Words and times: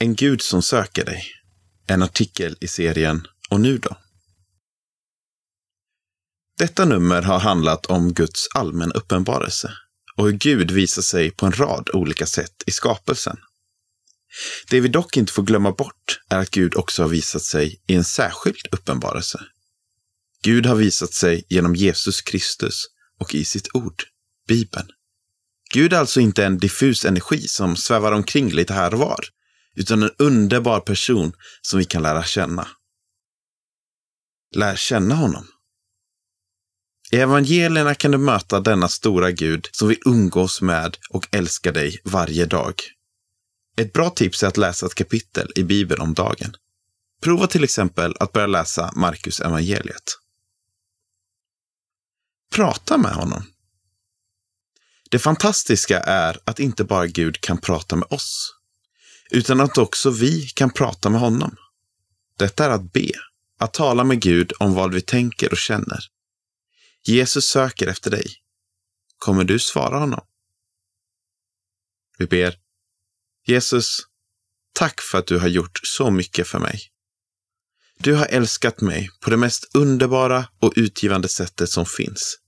En 0.00 0.14
Gud 0.14 0.42
som 0.42 0.62
söker 0.62 1.04
dig. 1.04 1.24
En 1.86 2.02
artikel 2.02 2.56
i 2.60 2.68
serien 2.68 3.26
Och 3.48 3.60
nu 3.60 3.78
då? 3.78 3.96
Detta 6.58 6.84
nummer 6.84 7.22
har 7.22 7.38
handlat 7.38 7.86
om 7.86 8.12
Guds 8.12 8.48
allmän 8.54 8.92
uppenbarelse 8.92 9.72
och 10.16 10.24
hur 10.24 10.32
Gud 10.32 10.70
visar 10.70 11.02
sig 11.02 11.30
på 11.30 11.46
en 11.46 11.52
rad 11.52 11.90
olika 11.92 12.26
sätt 12.26 12.62
i 12.66 12.70
skapelsen. 12.70 13.36
Det 14.70 14.80
vi 14.80 14.88
dock 14.88 15.16
inte 15.16 15.32
får 15.32 15.42
glömma 15.42 15.72
bort 15.72 16.20
är 16.28 16.38
att 16.38 16.50
Gud 16.50 16.76
också 16.76 17.02
har 17.02 17.08
visat 17.08 17.42
sig 17.42 17.80
i 17.86 17.94
en 17.94 18.04
särskild 18.04 18.66
uppenbarelse. 18.72 19.40
Gud 20.42 20.66
har 20.66 20.74
visat 20.74 21.12
sig 21.12 21.44
genom 21.48 21.74
Jesus 21.74 22.22
Kristus 22.22 22.84
och 23.18 23.34
i 23.34 23.44
sitt 23.44 23.68
ord, 23.74 24.04
Bibeln. 24.48 24.88
Gud 25.70 25.92
är 25.92 25.98
alltså 25.98 26.20
inte 26.20 26.44
en 26.44 26.58
diffus 26.58 27.04
energi 27.04 27.40
som 27.48 27.76
svävar 27.76 28.12
omkring 28.12 28.50
lite 28.50 28.72
här 28.72 28.94
och 28.94 29.00
var, 29.00 29.24
utan 29.78 30.02
en 30.02 30.10
underbar 30.18 30.80
person 30.80 31.32
som 31.62 31.78
vi 31.78 31.84
kan 31.84 32.02
lära 32.02 32.24
känna. 32.24 32.68
Lär 34.54 34.76
känna 34.76 35.14
honom. 35.14 35.46
I 37.10 37.16
evangelierna 37.16 37.94
kan 37.94 38.10
du 38.10 38.18
möta 38.18 38.60
denna 38.60 38.88
stora 38.88 39.30
Gud 39.30 39.68
som 39.72 39.88
vill 39.88 39.98
umgås 40.06 40.62
med 40.62 40.96
och 41.10 41.28
älska 41.30 41.72
dig 41.72 42.00
varje 42.04 42.46
dag. 42.46 42.74
Ett 43.76 43.92
bra 43.92 44.10
tips 44.10 44.42
är 44.42 44.46
att 44.46 44.56
läsa 44.56 44.86
ett 44.86 44.94
kapitel 44.94 45.52
i 45.54 45.62
Bibeln 45.62 46.00
om 46.00 46.14
dagen. 46.14 46.54
Prova 47.22 47.46
till 47.46 47.64
exempel 47.64 48.14
att 48.20 48.32
börja 48.32 48.46
läsa 48.46 48.92
Markus 48.96 49.40
evangeliet. 49.40 50.18
Prata 52.54 52.98
med 52.98 53.12
honom. 53.12 53.42
Det 55.10 55.18
fantastiska 55.18 56.00
är 56.00 56.38
att 56.44 56.60
inte 56.60 56.84
bara 56.84 57.06
Gud 57.06 57.40
kan 57.40 57.58
prata 57.58 57.96
med 57.96 58.08
oss, 58.10 58.57
utan 59.30 59.60
att 59.60 59.78
också 59.78 60.10
vi 60.10 60.46
kan 60.46 60.70
prata 60.70 61.10
med 61.10 61.20
honom. 61.20 61.56
Detta 62.36 62.64
är 62.64 62.70
att 62.70 62.92
be, 62.92 63.10
att 63.58 63.74
tala 63.74 64.04
med 64.04 64.20
Gud 64.20 64.52
om 64.58 64.74
vad 64.74 64.94
vi 64.94 65.00
tänker 65.00 65.52
och 65.52 65.58
känner. 65.58 66.00
Jesus 67.04 67.44
söker 67.48 67.86
efter 67.86 68.10
dig. 68.10 68.26
Kommer 69.18 69.44
du 69.44 69.58
svara 69.58 69.98
honom? 69.98 70.20
Vi 72.18 72.26
ber. 72.26 72.54
Jesus, 73.46 74.00
tack 74.72 75.00
för 75.00 75.18
att 75.18 75.26
du 75.26 75.38
har 75.38 75.48
gjort 75.48 75.80
så 75.82 76.10
mycket 76.10 76.48
för 76.48 76.58
mig. 76.58 76.80
Du 77.98 78.14
har 78.14 78.26
älskat 78.26 78.80
mig 78.80 79.10
på 79.20 79.30
det 79.30 79.36
mest 79.36 79.70
underbara 79.74 80.48
och 80.60 80.72
utgivande 80.76 81.28
sättet 81.28 81.70
som 81.70 81.86
finns. 81.86 82.38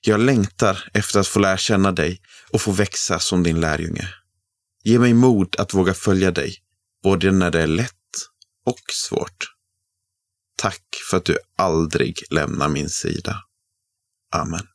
Jag 0.00 0.20
längtar 0.20 0.90
efter 0.94 1.20
att 1.20 1.28
få 1.28 1.38
lära 1.38 1.56
känna 1.56 1.92
dig 1.92 2.20
och 2.50 2.60
få 2.60 2.72
växa 2.72 3.18
som 3.18 3.42
din 3.42 3.60
lärjunge. 3.60 4.08
Ge 4.82 4.98
mig 4.98 5.14
mod 5.14 5.56
att 5.58 5.74
våga 5.74 5.94
följa 5.94 6.30
dig, 6.30 6.56
både 7.02 7.32
när 7.32 7.50
det 7.50 7.62
är 7.62 7.66
lätt 7.66 7.92
och 8.66 8.80
svårt. 8.92 9.54
Tack 10.56 10.84
för 11.10 11.16
att 11.16 11.24
du 11.24 11.38
aldrig 11.56 12.18
lämnar 12.30 12.68
min 12.68 12.88
sida. 12.88 13.36
Amen. 14.34 14.66